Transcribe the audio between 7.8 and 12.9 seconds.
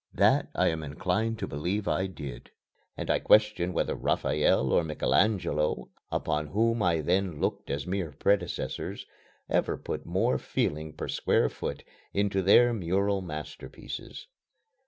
mere predecessors ever put more feeling per square foot into their